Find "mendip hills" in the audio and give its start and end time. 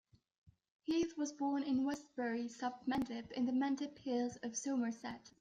3.51-4.35